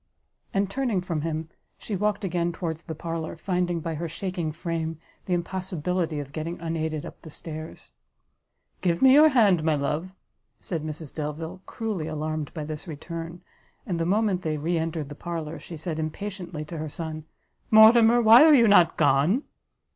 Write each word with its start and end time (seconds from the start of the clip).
And, 0.51 0.67
turning 0.67 0.99
from 1.01 1.21
him, 1.21 1.49
she 1.77 1.95
walked 1.95 2.23
again 2.23 2.51
towards 2.51 2.81
the 2.81 2.95
parlour, 2.95 3.37
finding 3.37 3.81
by 3.81 3.93
her 3.93 4.09
shaking 4.09 4.51
frame, 4.51 4.97
the 5.27 5.35
impossibility 5.35 6.19
of 6.19 6.31
getting 6.31 6.59
unaided 6.59 7.05
up 7.05 7.21
the 7.21 7.29
stairs. 7.29 7.91
"Give 8.81 9.03
me 9.03 9.13
your 9.13 9.29
hand, 9.29 9.63
my 9.63 9.75
love," 9.75 10.09
said 10.59 10.81
Mrs 10.83 11.13
Delvile, 11.13 11.61
cruelly 11.67 12.07
alarmed 12.07 12.51
by 12.55 12.63
this 12.63 12.87
return; 12.87 13.41
and 13.85 13.99
the 13.99 14.05
moment 14.07 14.41
they 14.41 14.57
re 14.57 14.75
entered 14.75 15.07
the 15.09 15.13
parlour, 15.13 15.59
she 15.59 15.77
said 15.77 15.99
impatiently 15.99 16.65
to 16.65 16.79
her 16.79 16.89
son, 16.89 17.25
"Mortimer, 17.69 18.23
why 18.23 18.43
are 18.43 18.55
you 18.55 18.67
not 18.67 18.97
gone?" 18.97 19.43